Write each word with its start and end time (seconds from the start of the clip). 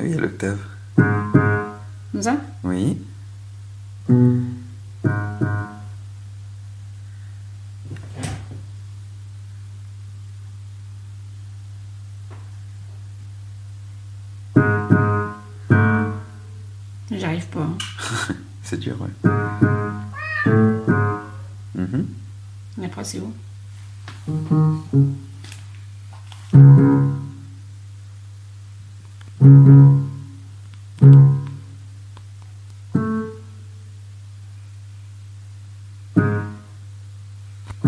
Ah 0.00 0.02
oui, 0.02 0.14
l'octave. 0.16 0.58
Comme 0.96 2.22
ça? 2.22 2.36
Oui. 2.64 2.96
J'arrive 17.10 17.46
pas. 17.48 17.60
hein. 17.60 17.78
C'est 18.62 18.78
dur, 18.78 18.96
ouais. 19.02 19.30
Mhm. 21.74 22.06
Et 22.80 22.84
après, 22.86 23.04
c'est 23.04 23.20
où? 23.20 23.34
Mm-hmm. 29.40 29.99